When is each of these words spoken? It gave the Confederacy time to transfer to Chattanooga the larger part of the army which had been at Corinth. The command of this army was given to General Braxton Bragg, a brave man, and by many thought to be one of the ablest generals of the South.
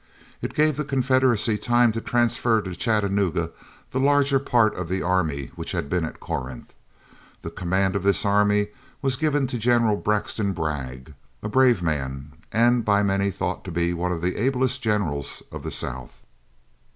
It 0.41 0.55
gave 0.55 0.77
the 0.77 0.83
Confederacy 0.83 1.59
time 1.59 1.91
to 1.91 2.01
transfer 2.01 2.59
to 2.59 2.75
Chattanooga 2.75 3.51
the 3.91 3.99
larger 3.99 4.39
part 4.39 4.73
of 4.73 4.89
the 4.89 5.03
army 5.03 5.51
which 5.55 5.73
had 5.73 5.91
been 5.91 6.05
at 6.05 6.19
Corinth. 6.19 6.73
The 7.43 7.51
command 7.51 7.95
of 7.95 8.01
this 8.01 8.25
army 8.25 8.69
was 9.03 9.15
given 9.15 9.45
to 9.45 9.59
General 9.59 9.95
Braxton 9.97 10.53
Bragg, 10.53 11.13
a 11.43 11.49
brave 11.49 11.83
man, 11.83 12.31
and 12.51 12.83
by 12.83 13.03
many 13.03 13.29
thought 13.29 13.63
to 13.65 13.71
be 13.71 13.93
one 13.93 14.11
of 14.11 14.23
the 14.23 14.37
ablest 14.37 14.81
generals 14.81 15.43
of 15.51 15.61
the 15.61 15.69
South. 15.69 16.23